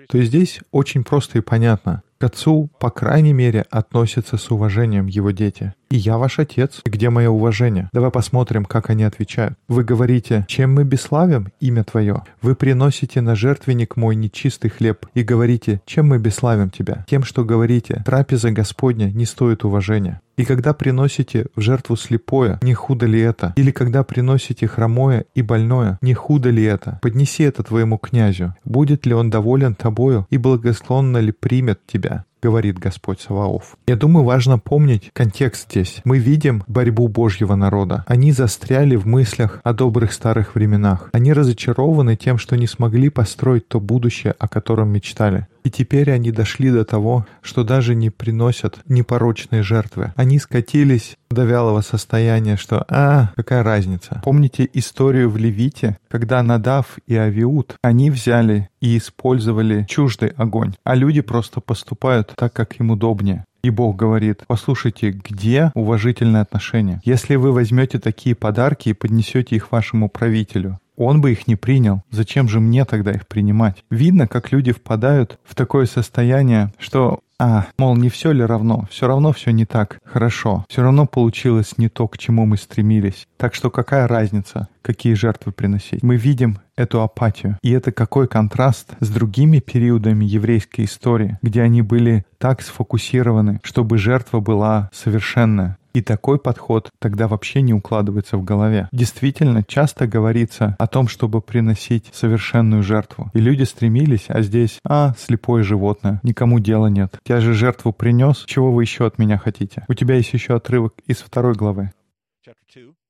То 0.09 0.19
есть 0.19 0.29
здесь 0.29 0.61
очень 0.71 1.05
просто 1.05 1.39
и 1.39 1.41
понятно. 1.43 2.03
К 2.21 2.25
отцу, 2.25 2.69
по 2.79 2.91
крайней 2.91 3.33
мере, 3.33 3.65
относятся 3.71 4.37
с 4.37 4.51
уважением 4.51 5.07
его 5.07 5.31
дети. 5.31 5.73
И 5.91 5.97
я 5.97 6.19
ваш 6.19 6.39
отец. 6.39 6.83
Где 6.85 7.09
мое 7.09 7.31
уважение? 7.31 7.89
Давай 7.95 8.11
посмотрим, 8.11 8.67
как 8.67 8.91
они 8.91 9.05
отвечают. 9.05 9.55
Вы 9.69 9.85
говорите, 9.85 10.45
чем 10.47 10.75
мы 10.75 10.85
бесславим 10.85 11.49
имя 11.61 11.83
твое? 11.83 12.23
Вы 12.43 12.55
приносите 12.55 13.23
на 13.23 13.35
жертвенник 13.35 13.97
мой 13.97 14.17
нечистый 14.17 14.71
хлеб 14.71 15.07
и 15.15 15.23
говорите, 15.23 15.81
чем 15.87 16.09
мы 16.09 16.19
бесславим 16.19 16.69
тебя? 16.69 17.07
Тем, 17.09 17.25
что 17.25 17.43
говорите, 17.43 18.03
трапеза 18.05 18.51
Господня 18.51 19.07
не 19.07 19.25
стоит 19.25 19.65
уважения. 19.65 20.21
И 20.41 20.45
когда 20.47 20.73
приносите 20.73 21.49
в 21.55 21.61
жертву 21.61 21.97
слепое, 21.97 22.59
не 22.63 22.73
худо 22.73 23.05
ли 23.05 23.21
это? 23.21 23.53
Или 23.57 23.73
когда 23.73 24.03
приносите 24.03 24.67
хромое 24.67 25.27
и 25.35 25.43
больное, 25.43 25.99
не 26.01 26.15
худо 26.15 26.49
ли 26.49 26.65
это? 26.65 26.99
Поднеси 27.03 27.43
это 27.43 27.63
твоему 27.63 27.99
князю. 27.99 28.55
Будет 28.65 29.05
ли 29.05 29.13
он 29.13 29.29
доволен 29.29 29.75
тобою 29.75 30.27
и 30.31 30.39
благосклонно 30.39 31.19
ли 31.19 31.31
примет 31.31 31.81
тебя? 31.87 32.25
Говорит 32.43 32.79
Господь 32.79 33.21
Саваоф. 33.21 33.77
Я 33.87 33.97
думаю, 33.97 34.25
важно 34.25 34.59
помнить 34.59 35.11
контекст 35.13 35.71
здесь. 35.71 36.01
Мы 36.05 36.19
видим 36.19 36.65
борьбу 36.67 37.09
Божьего 37.09 37.55
народа. 37.55 38.05
Они 38.07 38.33
застряли 38.33 38.97
в 38.97 39.07
мыслях 39.07 39.61
о 39.63 39.73
добрых 39.73 40.13
старых 40.13 40.55
временах. 40.55 41.11
Они 41.13 41.33
разочарованы 41.33 42.17
тем, 42.17 42.39
что 42.39 42.57
не 42.57 42.67
смогли 42.67 43.11
построить 43.11 43.69
то 43.69 43.81
будущее, 43.81 44.35
о 44.39 44.49
котором 44.49 44.91
мечтали. 44.91 45.47
И 45.63 45.71
теперь 45.71 46.11
они 46.11 46.33
дошли 46.33 46.71
до 46.71 46.85
того, 46.85 47.27
что 47.43 47.65
даже 47.65 47.95
не 47.95 48.11
приносят 48.11 48.81
непорочные 48.89 49.63
жертвы. 49.63 50.13
Они 50.17 50.39
скатились 50.39 51.17
до 51.31 51.45
вялого 51.45 51.83
состояния, 51.83 52.57
что 52.57 52.85
«а, 52.89 53.33
какая 53.37 53.63
разница». 53.63 54.23
Помните 54.25 54.69
историю 54.73 55.31
в 55.31 55.37
Левите, 55.37 55.99
когда 56.09 56.43
Надав 56.43 56.99
и 57.07 57.15
Авиуд, 57.15 57.77
они 57.83 58.11
взяли 58.11 58.70
и 58.81 58.97
использовали 58.97 59.85
чуждый 59.89 60.31
огонь, 60.31 60.75
а 60.85 60.95
люди 60.95 61.21
просто 61.21 61.61
поступают 61.61 62.33
так, 62.37 62.53
как 62.53 62.79
им 62.81 62.91
удобнее. 62.91 63.45
И 63.63 63.71
Бог 63.71 63.97
говорит, 63.97 64.45
послушайте, 64.47 65.11
где 65.11 65.71
уважительное 65.75 66.41
отношение? 66.41 67.01
Если 67.05 67.37
вы 67.37 67.53
возьмете 67.53 67.99
такие 67.99 68.35
подарки 68.35 68.89
и 68.89 68.95
поднесете 68.95 69.57
их 69.57 69.71
вашему 69.71 70.09
правителю, 70.09 70.79
он 70.97 71.21
бы 71.21 71.33
их 71.33 71.47
не 71.47 71.57
принял. 71.57 72.03
Зачем 72.11 72.49
же 72.49 72.61
мне 72.61 72.85
тогда 72.85 73.13
их 73.13 73.27
принимать? 73.27 73.85
Видно, 73.91 74.27
как 74.27 74.53
люди 74.53 74.73
впадают 74.73 75.39
в 75.45 75.55
такое 75.55 75.87
состояние, 75.87 76.73
что 76.79 77.21
а, 77.39 77.69
мол, 77.79 77.97
не 77.97 78.11
все 78.11 78.33
ли 78.33 78.45
равно? 78.45 78.87
Все 78.91 79.07
равно 79.07 79.33
все 79.33 79.51
не 79.51 79.65
так. 79.65 79.99
Хорошо. 80.05 80.67
Все 80.69 80.83
равно 80.83 81.07
получилось 81.07 81.79
не 81.79 81.89
то, 81.89 82.07
к 82.07 82.19
чему 82.19 82.45
мы 82.45 82.59
стремились. 82.59 83.27
Так 83.39 83.55
что 83.55 83.71
какая 83.71 84.07
разница, 84.07 84.69
какие 84.83 85.15
жертвы 85.15 85.53
приносить? 85.53 86.03
Мы 86.03 86.17
видим 86.17 86.59
эту 86.81 87.03
апатию. 87.03 87.59
И 87.63 87.71
это 87.71 87.93
какой 87.93 88.27
контраст 88.27 88.95
с 89.01 89.09
другими 89.09 89.59
периодами 89.59 90.25
еврейской 90.25 90.87
истории, 90.87 91.39
где 91.43 91.63
они 91.63 91.83
были 91.83 92.25
так 92.39 92.63
сфокусированы, 92.63 93.61
чтобы 93.63 93.99
жертва 93.99 94.41
была 94.41 94.91
совершенная. 94.93 95.77
И 95.93 96.03
такой 96.03 96.39
подход 96.39 96.89
тогда 97.01 97.27
вообще 97.27 97.63
не 97.63 97.75
укладывается 97.75 98.37
в 98.37 98.45
голове. 98.45 98.89
Действительно, 98.93 99.65
часто 99.65 100.07
говорится 100.07 100.77
о 100.79 100.87
том, 100.87 101.09
чтобы 101.09 101.41
приносить 101.41 102.11
совершенную 102.13 102.83
жертву. 102.83 103.31
И 103.35 103.41
люди 103.41 103.65
стремились, 103.65 104.27
а 104.29 104.43
здесь, 104.43 104.79
а, 104.87 105.15
слепое 105.19 105.65
животное, 105.65 106.21
никому 106.23 106.61
дела 106.61 106.87
нет. 106.87 107.19
Я 107.27 107.41
же 107.41 107.55
жертву 107.55 107.93
принес, 107.93 108.45
чего 108.47 108.73
вы 108.73 108.85
еще 108.85 109.07
от 109.07 109.19
меня 109.19 109.37
хотите? 109.37 109.85
У 109.89 109.95
тебя 109.95 110.15
есть 110.15 110.33
еще 110.33 110.55
отрывок 110.55 110.95
из 111.07 111.19
второй 111.19 111.55
главы. 111.55 111.91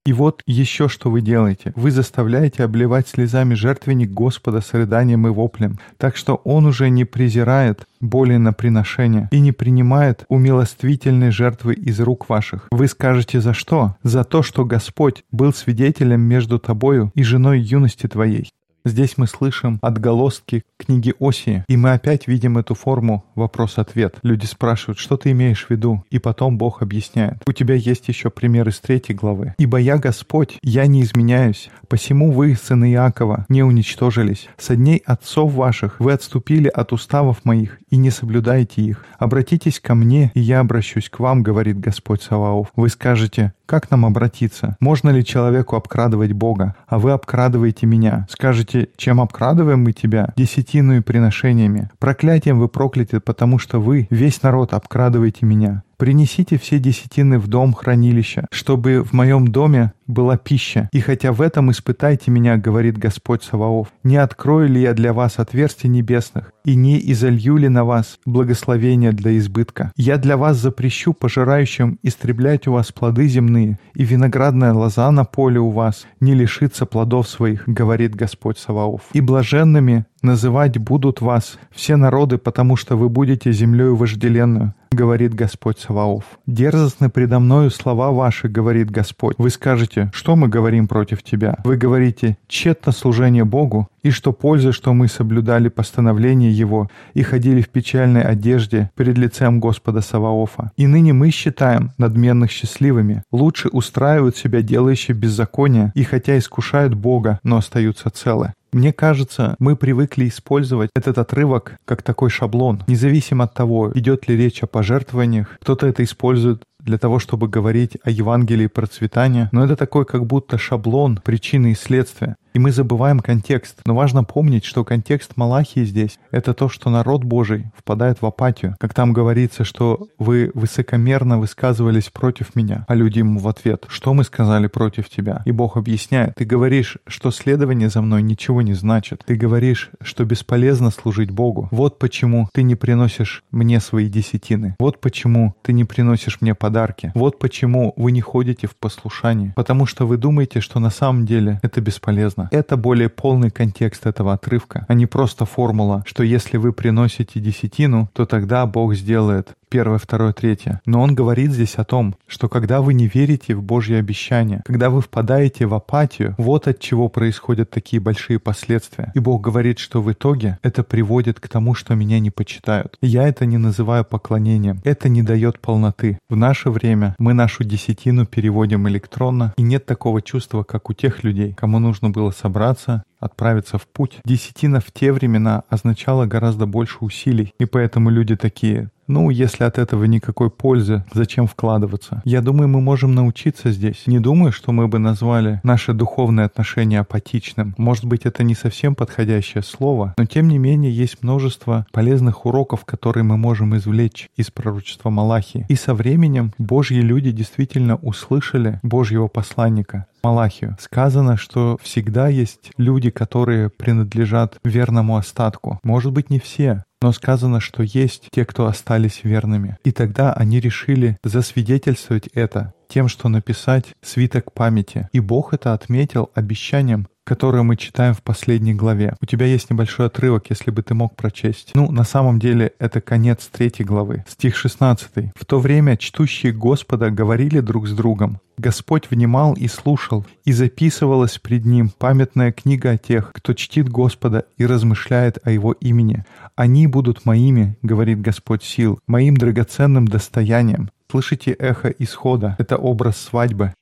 И 0.06 0.12
вот 0.14 0.42
еще 0.46 0.88
что 0.88 1.10
вы 1.10 1.20
делаете. 1.20 1.72
Вы 1.76 1.90
заставляете 1.90 2.64
обливать 2.64 3.08
слезами 3.08 3.54
жертвенник 3.54 4.10
Господа 4.10 4.62
с 4.62 4.72
рыданием 4.72 5.26
и 5.26 5.30
воплем, 5.30 5.78
так 5.98 6.16
что 6.16 6.36
Он 6.36 6.64
уже 6.66 6.88
не 6.88 7.04
презирает 7.04 7.86
боли 8.00 8.36
на 8.36 8.54
приношение 8.54 9.28
и 9.30 9.40
не 9.40 9.52
принимает 9.52 10.24
умилоствительной 10.28 11.30
жертвы 11.30 11.74
из 11.74 12.00
рук 12.00 12.30
ваших. 12.30 12.68
Вы 12.70 12.88
скажете 12.88 13.40
за 13.40 13.52
что? 13.52 13.96
За 14.02 14.24
то, 14.24 14.42
что 14.42 14.64
Господь 14.64 15.22
был 15.30 15.52
свидетелем 15.52 16.22
между 16.22 16.58
тобою 16.58 17.12
и 17.14 17.22
женой 17.22 17.60
юности 17.60 18.06
твоей. 18.06 18.50
Здесь 18.84 19.18
мы 19.18 19.26
слышим 19.26 19.78
отголоски 19.82 20.62
книги 20.78 21.14
Осии, 21.20 21.64
и 21.68 21.76
мы 21.76 21.92
опять 21.92 22.26
видим 22.26 22.56
эту 22.56 22.74
форму 22.74 23.24
вопрос-ответ. 23.34 24.16
Люди 24.22 24.46
спрашивают, 24.46 24.98
что 24.98 25.16
ты 25.16 25.32
имеешь 25.32 25.66
в 25.66 25.70
виду? 25.70 26.04
И 26.10 26.18
потом 26.18 26.56
Бог 26.56 26.80
объясняет. 26.80 27.42
У 27.46 27.52
тебя 27.52 27.74
есть 27.74 28.08
еще 28.08 28.30
пример 28.30 28.68
из 28.68 28.80
третьей 28.80 29.14
главы. 29.14 29.54
«Ибо 29.58 29.78
я 29.78 29.98
Господь, 29.98 30.58
я 30.62 30.86
не 30.86 31.02
изменяюсь, 31.02 31.70
посему 31.88 32.32
вы, 32.32 32.56
сыны 32.56 32.92
Иакова, 32.92 33.44
не 33.48 33.62
уничтожились. 33.62 34.48
Со 34.56 34.76
дней 34.76 35.02
отцов 35.04 35.52
ваших 35.52 36.00
вы 36.00 36.12
отступили 36.12 36.68
от 36.68 36.92
уставов 36.92 37.44
моих 37.44 37.78
и 37.90 37.96
не 37.96 38.10
соблюдаете 38.10 38.82
их. 38.82 39.04
Обратитесь 39.18 39.80
ко 39.80 39.94
мне, 39.94 40.30
и 40.34 40.40
я 40.40 40.60
обращусь 40.60 41.10
к 41.10 41.18
вам, 41.20 41.42
говорит 41.42 41.78
Господь 41.78 42.22
Саваоф. 42.22 42.68
Вы 42.76 42.88
скажете, 42.88 43.52
как 43.66 43.90
нам 43.90 44.04
обратиться? 44.04 44.76
Можно 44.80 45.10
ли 45.10 45.24
человеку 45.24 45.76
обкрадывать 45.76 46.32
Бога? 46.32 46.74
А 46.88 46.98
вы 46.98 47.12
обкрадываете 47.12 47.86
меня. 47.86 48.26
Скажете, 48.28 48.69
чем 48.96 49.20
обкрадываем 49.20 49.84
мы 49.84 49.92
тебя? 49.92 50.32
Десятину 50.36 50.96
и 50.96 51.00
приношениями. 51.00 51.90
Проклятием 51.98 52.58
вы 52.58 52.68
прокляты, 52.68 53.20
потому 53.20 53.58
что 53.58 53.80
вы, 53.80 54.06
весь 54.10 54.42
народ, 54.42 54.74
обкрадываете 54.74 55.46
меня. 55.46 55.82
Принесите 56.00 56.56
все 56.56 56.78
десятины 56.78 57.38
в 57.38 57.46
дом 57.46 57.74
хранилища, 57.74 58.46
чтобы 58.50 59.04
в 59.04 59.12
моем 59.12 59.48
доме 59.48 59.92
была 60.06 60.38
пища. 60.38 60.88
И 60.94 61.00
хотя 61.00 61.30
в 61.30 61.42
этом 61.42 61.70
испытайте 61.70 62.30
меня, 62.30 62.56
говорит 62.56 62.96
Господь 62.96 63.42
Саваоф, 63.42 63.88
не 64.02 64.16
открою 64.16 64.70
ли 64.70 64.80
я 64.80 64.94
для 64.94 65.12
вас 65.12 65.38
отверстий 65.38 65.90
небесных, 65.90 66.52
и 66.64 66.74
не 66.74 66.98
изолью 67.12 67.58
ли 67.58 67.68
на 67.68 67.84
вас 67.84 68.18
благословения 68.24 69.12
для 69.12 69.36
избытка. 69.36 69.92
Я 69.94 70.16
для 70.16 70.38
вас 70.38 70.56
запрещу 70.56 71.12
пожирающим 71.12 71.98
истреблять 72.02 72.66
у 72.66 72.72
вас 72.72 72.92
плоды 72.92 73.28
земные, 73.28 73.78
и 73.94 74.04
виноградная 74.04 74.72
лоза 74.72 75.10
на 75.10 75.24
поле 75.24 75.60
у 75.60 75.68
вас 75.68 76.06
не 76.18 76.34
лишится 76.34 76.86
плодов 76.86 77.28
своих, 77.28 77.64
говорит 77.66 78.14
Господь 78.14 78.58
Саваоф. 78.58 79.02
И 79.12 79.20
блаженными 79.20 80.06
называть 80.22 80.78
будут 80.78 81.20
вас 81.20 81.58
все 81.70 81.96
народы, 81.96 82.38
потому 82.38 82.76
что 82.76 82.96
вы 82.96 83.08
будете 83.08 83.52
землею 83.52 83.96
вожделенную, 83.96 84.74
говорит 84.92 85.34
Господь 85.34 85.78
Саваоф. 85.78 86.24
Дерзостны 86.46 87.10
предо 87.10 87.38
мною 87.38 87.70
слова 87.70 88.10
ваши, 88.10 88.48
говорит 88.48 88.90
Господь. 88.90 89.36
Вы 89.38 89.50
скажете, 89.50 90.10
что 90.12 90.36
мы 90.36 90.48
говорим 90.48 90.88
против 90.88 91.22
тебя? 91.22 91.58
Вы 91.64 91.76
говорите, 91.76 92.36
тщетно 92.48 92.92
служение 92.92 93.44
Богу, 93.44 93.88
и 94.02 94.10
что 94.10 94.32
пользы, 94.32 94.72
что 94.72 94.92
мы 94.94 95.08
соблюдали 95.08 95.68
постановление 95.68 96.50
Его 96.50 96.90
и 97.14 97.22
ходили 97.22 97.60
в 97.60 97.68
печальной 97.68 98.22
одежде 98.22 98.90
перед 98.96 99.18
лицем 99.18 99.60
Господа 99.60 100.00
Саваофа. 100.00 100.72
И 100.76 100.86
ныне 100.86 101.12
мы 101.12 101.30
считаем 101.30 101.92
надменных 101.98 102.50
счастливыми. 102.50 103.22
Лучше 103.30 103.68
устраивают 103.68 104.36
себя 104.36 104.62
делающие 104.62 105.16
беззаконие, 105.16 105.92
и 105.94 106.02
хотя 106.02 106.38
искушают 106.38 106.94
Бога, 106.94 107.38
но 107.42 107.58
остаются 107.58 108.10
целы. 108.10 108.54
Мне 108.72 108.92
кажется, 108.92 109.56
мы 109.58 109.74
привыкли 109.74 110.28
использовать 110.28 110.90
этот 110.94 111.18
отрывок 111.18 111.76
как 111.84 112.02
такой 112.02 112.30
шаблон, 112.30 112.84
независимо 112.86 113.44
от 113.44 113.54
того, 113.54 113.90
идет 113.94 114.28
ли 114.28 114.36
речь 114.36 114.62
о 114.62 114.68
пожертвованиях. 114.68 115.58
Кто-то 115.60 115.88
это 115.88 116.04
использует 116.04 116.62
для 116.84 116.98
того, 116.98 117.18
чтобы 117.18 117.48
говорить 117.48 117.96
о 118.04 118.10
Евангелии 118.10 118.66
процветания, 118.66 119.48
но 119.52 119.64
это 119.64 119.76
такой 119.76 120.04
как 120.04 120.26
будто 120.26 120.58
шаблон 120.58 121.20
причины 121.22 121.72
и 121.72 121.74
следствия. 121.74 122.36
И 122.52 122.58
мы 122.58 122.72
забываем 122.72 123.20
контекст. 123.20 123.80
Но 123.86 123.94
важно 123.94 124.24
помнить, 124.24 124.64
что 124.64 124.84
контекст 124.84 125.36
Малахии 125.36 125.84
здесь— 125.84 126.18
это 126.32 126.52
то, 126.52 126.68
что 126.68 126.90
народ 126.90 127.22
Божий 127.22 127.70
впадает 127.76 128.22
в 128.22 128.26
апатию. 128.26 128.76
Как 128.80 128.92
там 128.92 129.12
говорится, 129.12 129.64
что 129.64 130.08
вы 130.18 130.50
высокомерно 130.54 131.38
высказывались 131.38 132.08
против 132.08 132.56
меня, 132.56 132.84
а 132.88 132.94
люди 132.94 133.18
ему 133.18 133.38
в 133.38 133.46
ответ, 133.46 133.86
что 133.88 134.14
мы 134.14 134.24
сказали 134.24 134.66
против 134.66 135.08
тебя? 135.08 135.42
И 135.44 135.52
Бог 135.52 135.76
объясняет, 135.76 136.34
ты 136.34 136.44
говоришь, 136.44 136.98
что 137.06 137.30
следование 137.30 137.88
за 137.88 138.02
мной 138.02 138.22
ничего 138.22 138.62
не 138.62 138.74
значит. 138.74 139.22
Ты 139.24 139.36
говоришь, 139.36 139.90
что 140.02 140.24
бесполезно 140.24 140.90
служить 140.90 141.30
Богу. 141.30 141.68
Вот 141.70 141.98
почему 141.98 142.48
ты 142.52 142.62
не 142.62 142.74
приносишь 142.74 143.44
мне 143.52 143.78
свои 143.80 144.08
десятины. 144.08 144.74
Вот 144.80 145.00
почему 145.00 145.54
ты 145.62 145.72
не 145.72 145.84
приносишь 145.84 146.40
мне 146.40 146.54
подарки. 146.54 146.69
Вот 147.14 147.38
почему 147.38 147.92
вы 147.96 148.12
не 148.12 148.20
ходите 148.20 148.66
в 148.66 148.76
послушание. 148.76 149.52
Потому 149.56 149.86
что 149.86 150.06
вы 150.06 150.16
думаете, 150.16 150.60
что 150.60 150.80
на 150.80 150.90
самом 150.90 151.26
деле 151.26 151.60
это 151.62 151.80
бесполезно. 151.80 152.48
Это 152.52 152.76
более 152.76 153.08
полный 153.08 153.50
контекст 153.50 154.06
этого 154.06 154.32
отрывка, 154.32 154.86
а 154.88 154.94
не 154.94 155.06
просто 155.06 155.44
формула, 155.44 156.02
что 156.06 156.22
если 156.22 156.56
вы 156.56 156.72
приносите 156.72 157.40
десятину, 157.40 158.08
то 158.12 158.26
тогда 158.26 158.66
Бог 158.66 158.94
сделает 158.94 159.54
первое, 159.70 159.98
второе, 159.98 160.32
третье. 160.32 160.82
Но 160.84 161.00
он 161.00 161.14
говорит 161.14 161.52
здесь 161.52 161.76
о 161.76 161.84
том, 161.84 162.16
что 162.26 162.48
когда 162.48 162.82
вы 162.82 162.92
не 162.92 163.06
верите 163.06 163.54
в 163.54 163.62
Божьи 163.62 163.94
обещания, 163.94 164.62
когда 164.66 164.90
вы 164.90 165.00
впадаете 165.00 165.66
в 165.66 165.74
апатию, 165.74 166.34
вот 166.36 166.68
от 166.68 166.80
чего 166.80 167.08
происходят 167.08 167.70
такие 167.70 168.00
большие 168.00 168.38
последствия. 168.38 169.12
И 169.14 169.20
Бог 169.20 169.40
говорит, 169.40 169.78
что 169.78 170.02
в 170.02 170.12
итоге 170.12 170.58
это 170.62 170.82
приводит 170.82 171.40
к 171.40 171.48
тому, 171.48 171.74
что 171.74 171.94
меня 171.94 172.18
не 172.18 172.30
почитают. 172.30 172.98
Я 173.00 173.28
это 173.28 173.46
не 173.46 173.56
называю 173.56 174.04
поклонением. 174.04 174.80
Это 174.84 175.08
не 175.08 175.22
дает 175.22 175.60
полноты. 175.60 176.18
В 176.28 176.36
наше 176.36 176.70
время 176.70 177.14
мы 177.18 177.32
нашу 177.32 177.64
десятину 177.64 178.26
переводим 178.26 178.88
электронно, 178.88 179.54
и 179.56 179.62
нет 179.62 179.86
такого 179.86 180.20
чувства, 180.20 180.64
как 180.64 180.90
у 180.90 180.92
тех 180.92 181.22
людей, 181.22 181.54
кому 181.54 181.78
нужно 181.78 182.10
было 182.10 182.32
собраться, 182.32 183.04
отправиться 183.20 183.78
в 183.78 183.86
путь. 183.86 184.18
Десятина 184.24 184.80
в 184.80 184.90
те 184.92 185.12
времена 185.12 185.62
означала 185.68 186.26
гораздо 186.26 186.66
больше 186.66 186.96
усилий, 187.00 187.54
и 187.60 187.66
поэтому 187.66 188.10
люди 188.10 188.34
такие, 188.34 188.90
ну, 189.10 189.30
если 189.30 189.64
от 189.64 189.78
этого 189.78 190.04
никакой 190.04 190.50
пользы, 190.50 191.04
зачем 191.12 191.46
вкладываться? 191.46 192.22
Я 192.24 192.40
думаю, 192.40 192.68
мы 192.68 192.80
можем 192.80 193.14
научиться 193.14 193.72
здесь. 193.72 194.06
Не 194.06 194.20
думаю, 194.20 194.52
что 194.52 194.70
мы 194.70 194.86
бы 194.86 194.98
назвали 194.98 195.60
наше 195.64 195.92
духовное 195.92 196.46
отношение 196.46 197.00
апатичным. 197.00 197.74
Может 197.76 198.04
быть, 198.04 198.24
это 198.24 198.44
не 198.44 198.54
совсем 198.54 198.94
подходящее 198.94 199.62
слово, 199.62 200.14
но 200.16 200.26
тем 200.26 200.48
не 200.48 200.58
менее 200.58 200.92
есть 200.92 201.22
множество 201.22 201.86
полезных 201.92 202.46
уроков, 202.46 202.84
которые 202.84 203.24
мы 203.24 203.36
можем 203.36 203.76
извлечь 203.76 204.30
из 204.36 204.50
пророчества 204.50 205.10
Малахии. 205.10 205.66
И 205.68 205.74
со 205.74 205.92
временем 205.92 206.52
Божьи 206.58 207.00
люди 207.00 207.32
действительно 207.32 207.96
услышали 207.96 208.78
Божьего 208.82 209.26
посланника. 209.26 210.06
Малахию. 210.22 210.76
Сказано, 210.78 211.36
что 211.36 211.78
всегда 211.82 212.28
есть 212.28 212.72
люди, 212.76 213.10
которые 213.10 213.70
принадлежат 213.70 214.58
верному 214.64 215.16
остатку. 215.16 215.80
Может 215.82 216.12
быть, 216.12 216.30
не 216.30 216.38
все, 216.38 216.84
Но 217.02 217.12
сказано, 217.12 217.60
что 217.60 217.82
есть 217.82 218.28
те, 218.30 218.44
кто 218.44 218.66
остались 218.66 219.24
верными. 219.24 219.78
И 219.84 219.92
тогда 219.92 220.32
они 220.32 220.60
решили 220.60 221.18
засвидетельствовать 221.24 222.28
это 222.34 222.74
тем, 222.90 223.08
что 223.08 223.30
написать 223.30 223.94
свиток 224.02 224.52
памяти. 224.52 225.08
И 225.12 225.20
Бог 225.20 225.54
это 225.54 225.72
отметил 225.72 226.30
обещанием, 226.34 227.06
которое 227.24 227.62
мы 227.62 227.76
читаем 227.76 228.12
в 228.12 228.22
последней 228.22 228.74
главе. 228.74 229.14
У 229.22 229.26
тебя 229.26 229.46
есть 229.46 229.70
небольшой 229.70 230.06
отрывок, 230.06 230.50
если 230.50 230.70
бы 230.70 230.82
ты 230.82 230.94
мог 230.94 231.14
прочесть. 231.14 231.70
Ну, 231.74 231.90
на 231.92 232.04
самом 232.04 232.40
деле, 232.40 232.72
это 232.78 233.00
конец 233.00 233.48
третьей 233.52 233.84
главы, 233.84 234.24
стих 234.28 234.56
16. 234.56 235.32
«В 235.36 235.46
то 235.46 235.60
время 235.60 235.96
чтущие 235.96 236.52
Господа 236.52 237.10
говорили 237.10 237.60
друг 237.60 237.86
с 237.86 237.92
другом, 237.92 238.40
Господь 238.60 239.10
внимал 239.10 239.54
и 239.54 239.68
слушал, 239.68 240.26
и 240.44 240.52
записывалась 240.52 241.38
пред 241.38 241.64
Ним 241.64 241.88
памятная 241.88 242.52
книга 242.52 242.90
о 242.90 242.98
тех, 242.98 243.32
кто 243.32 243.54
чтит 243.54 243.88
Господа 243.88 244.44
и 244.58 244.66
размышляет 244.66 245.38
о 245.44 245.50
Его 245.50 245.72
имени. 245.72 246.24
Они 246.56 246.86
будут 246.86 247.24
моими, 247.24 247.78
говорит 247.80 248.20
Господь 248.20 248.62
сил, 248.62 248.98
моим 249.06 249.36
драгоценным 249.36 250.06
достоянием. 250.06 250.90
Слышите 251.10 251.50
эхо 251.52 251.88
исхода, 251.88 252.54
это 252.60 252.76
образ 252.76 253.16
свадьбы. 253.16 253.74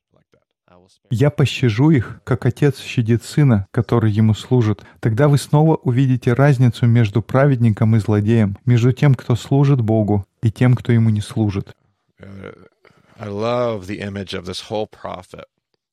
Я 1.11 1.29
пощажу 1.31 1.91
их, 1.91 2.23
как 2.25 2.47
отец 2.47 2.81
щадит 2.81 3.23
сына, 3.23 3.67
который 3.71 4.11
ему 4.11 4.33
служит. 4.33 4.83
Тогда 5.01 5.29
вы 5.29 5.37
снова 5.37 5.77
увидите 5.77 6.33
разницу 6.33 6.87
между 6.87 7.21
праведником 7.21 7.97
и 7.97 7.99
злодеем, 7.99 8.57
между 8.65 8.93
тем, 8.93 9.15
кто 9.15 9.37
служит 9.37 9.83
Богу, 9.83 10.25
и 10.43 10.51
тем, 10.51 10.75
кто 10.75 10.91
ему 10.91 11.11
не 11.11 11.21
служит. 11.21 11.77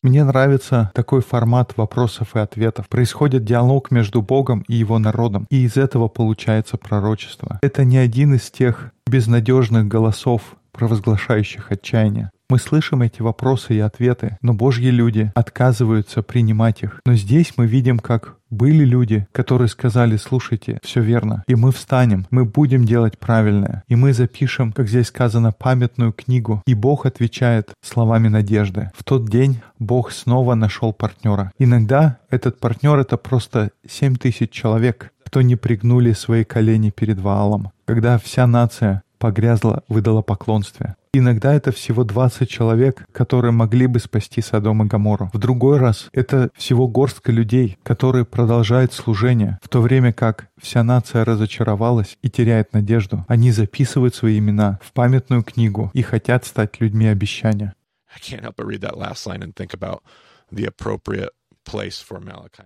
Мне 0.01 0.23
нравится 0.23 0.91
такой 0.93 1.21
формат 1.21 1.75
вопросов 1.77 2.35
и 2.35 2.39
ответов. 2.39 2.87
Происходит 2.87 3.43
диалог 3.43 3.91
между 3.91 4.21
Богом 4.21 4.63
и 4.69 4.75
его 4.75 4.99
народом, 4.99 5.47
и 5.49 5.63
из 5.63 5.75
этого 5.75 6.07
получается 6.07 6.77
пророчество. 6.77 7.59
Это 7.61 7.83
не 7.83 7.97
один 7.97 8.35
из 8.35 8.51
тех 8.51 8.91
безнадежных 9.07 9.87
голосов, 9.87 10.55
провозглашающих 10.75 11.71
отчаяние. 11.71 12.29
Мы 12.47 12.59
слышим 12.59 13.01
эти 13.01 13.23
вопросы 13.23 13.73
и 13.73 13.79
ответы, 13.79 14.37
но 14.43 14.53
Божьи 14.53 14.89
люди 14.89 15.31
отказываются 15.33 16.21
принимать 16.21 16.83
их. 16.83 17.01
Но 17.03 17.15
здесь 17.15 17.53
мы 17.57 17.65
видим, 17.65 17.97
как 17.97 18.35
были 18.51 18.85
люди, 18.85 19.27
которые 19.31 19.67
сказали, 19.67 20.17
слушайте, 20.17 20.79
все 20.83 21.01
верно, 21.01 21.43
и 21.47 21.55
мы 21.55 21.71
встанем, 21.71 22.27
мы 22.29 22.45
будем 22.45 22.85
делать 22.85 23.17
правильное, 23.17 23.83
и 23.87 23.95
мы 23.95 24.13
запишем, 24.13 24.71
как 24.71 24.87
здесь 24.87 25.07
сказано, 25.07 25.51
памятную 25.51 26.13
книгу. 26.13 26.61
И 26.67 26.75
Бог 26.75 27.07
отвечает 27.07 27.73
словами 27.83 28.27
надежды. 28.27 28.91
В 28.95 29.03
тот 29.03 29.27
день 29.27 29.61
Бог 29.79 30.11
снова 30.11 30.53
нашел 30.53 30.93
партнера. 30.93 31.51
Иногда 31.57 32.19
этот 32.29 32.59
партнер— 32.59 32.99
это 32.99 33.17
просто 33.17 33.71
7 33.87 34.17
тысяч 34.17 34.51
человек, 34.51 35.11
кто 35.25 35.41
не 35.41 35.55
пригнули 35.55 36.13
свои 36.13 36.43
колени 36.43 36.91
перед 36.91 37.19
Ваалом, 37.19 37.71
когда 37.85 38.17
вся 38.19 38.45
нация 38.45 39.01
погрязла 39.17 39.83
в 39.87 39.99
идолопоклонстве. 39.99 40.95
Иногда 41.13 41.53
это 41.53 41.71
всего 41.71 42.03
20 42.03 42.49
человек, 42.49 43.05
которые 43.13 43.51
могли 43.51 43.87
бы 43.87 43.99
спасти 43.99 44.41
Содом 44.41 44.83
и 44.83 44.85
Гамору. 44.85 45.29
В 45.31 45.37
другой 45.37 45.77
раз 45.77 46.09
это 46.11 46.49
всего 46.55 46.89
горстка 46.89 47.31
людей, 47.31 47.77
которые 47.83 48.25
продолжают 48.25 48.91
служение, 48.91 49.57
в 49.61 49.69
то 49.69 49.81
время 49.81 50.11
как 50.11 50.49
вся 50.61 50.83
нация 50.83 51.23
разочаровалась 51.23 52.17
и 52.21 52.29
теряет 52.29 52.73
надежду. 52.73 53.23
Они 53.29 53.51
записывают 53.51 54.13
свои 54.13 54.39
имена 54.39 54.77
в 54.83 54.91
памятную 54.91 55.43
книгу 55.43 55.89
и 55.93 56.01
хотят 56.01 56.45
стать 56.45 56.81
людьми 56.81 57.07
обещания. 57.07 57.73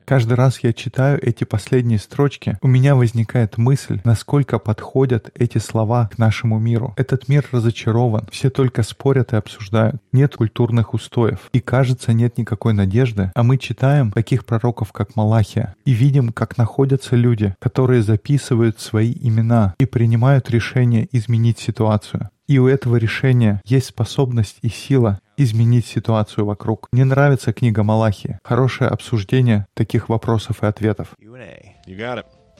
Каждый 0.05 0.33
раз 0.33 0.59
я 0.59 0.73
читаю 0.73 1.19
эти 1.21 1.43
последние 1.43 1.99
строчки, 1.99 2.57
у 2.61 2.67
меня 2.67 2.95
возникает 2.95 3.57
мысль, 3.57 4.01
насколько 4.03 4.59
подходят 4.59 5.31
эти 5.35 5.57
слова 5.57 6.07
к 6.07 6.17
нашему 6.17 6.59
миру. 6.59 6.93
Этот 6.97 7.27
мир 7.27 7.47
разочарован, 7.51 8.27
все 8.31 8.49
только 8.49 8.83
спорят 8.83 9.33
и 9.33 9.37
обсуждают. 9.37 10.01
Нет 10.11 10.35
культурных 10.35 10.93
устоев. 10.93 11.49
И 11.53 11.59
кажется, 11.59 12.13
нет 12.13 12.37
никакой 12.37 12.73
надежды. 12.73 13.31
А 13.35 13.43
мы 13.43 13.57
читаем 13.57 14.11
таких 14.11 14.45
пророков, 14.45 14.91
как 14.91 15.15
Малахия, 15.15 15.75
и 15.85 15.91
видим, 15.91 16.31
как 16.31 16.57
находятся 16.57 17.15
люди, 17.15 17.55
которые 17.59 18.03
записывают 18.03 18.79
свои 18.79 19.13
имена 19.19 19.75
и 19.79 19.85
принимают 19.85 20.49
решение 20.49 21.07
изменить 21.11 21.59
ситуацию. 21.59 22.29
И 22.49 22.57
у 22.57 22.67
этого 22.67 22.95
решения 22.95 23.61
есть 23.63 23.89
способность 23.89 24.57
и 24.63 24.69
сила 24.69 25.19
изменить 25.37 25.85
ситуацию 25.85 26.47
вокруг. 26.47 26.87
Мне 26.91 27.05
нравится 27.05 27.53
книга 27.53 27.83
Малахи. 27.83 28.39
Хорошее 28.43 28.89
обсуждение 28.89 29.67
таких 29.75 30.09
вопросов 30.09 30.63
и 30.63 30.65
ответов. 30.65 31.13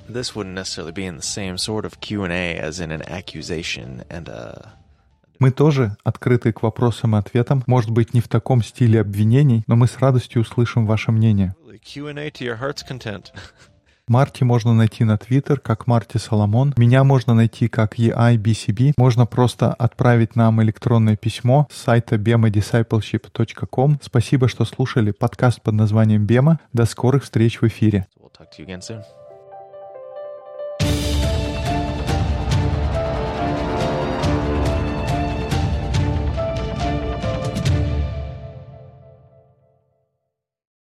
This 0.08 0.36
wouldn't 0.36 0.56
necessarily 0.56 0.92
be 0.92 1.06
in 1.06 1.18
the 1.18 1.22
same 1.22 1.58
sort 1.58 1.86
of 1.86 2.00
Q&A 2.00 2.60
as 2.60 2.80
in 2.80 2.92
an 2.92 3.04
accusation 3.08 4.04
and 4.10 4.28
a 4.28 4.74
мы 5.40 5.52
тоже 5.52 5.96
открыты 6.04 6.52
к 6.52 6.64
вопросам 6.64 7.16
и 7.16 7.20
ответам. 7.20 7.64
Может 7.66 7.92
быть, 7.92 8.14
не 8.14 8.20
в 8.20 8.28
таком 8.28 8.62
стиле 8.62 9.00
обвинений, 9.00 9.64
но 9.68 9.78
мы 9.78 9.88
с 9.88 9.98
радостью 9.98 10.42
услышим 10.42 10.86
ваше 10.86 11.14
мнение. 11.14 11.56
Марти 14.10 14.44
можно 14.44 14.74
найти 14.74 15.04
на 15.04 15.18
Твиттер 15.18 15.60
как 15.60 15.88
Марти 15.88 16.18
Соломон. 16.18 16.74
Меня 16.78 17.04
можно 17.04 17.34
найти 17.34 17.68
как 17.68 18.00
EIBCB. 18.00 18.94
Можно 18.98 19.26
просто 19.26 19.72
отправить 19.74 20.36
нам 20.36 20.62
электронное 20.64 21.16
письмо 21.16 21.68
с 21.72 21.78
сайта 21.78 22.16
bemadiscipleship.com. 22.16 24.00
Спасибо, 24.02 24.48
что 24.48 24.66
слушали 24.66 25.12
подкаст 25.12 25.62
под 25.62 25.76
названием 25.76 26.26
Бема. 26.26 26.60
До 26.74 26.86
скорых 26.86 27.24
встреч 27.24 27.62
в 27.62 27.68
эфире. 27.68 28.08
We'll 28.20 29.19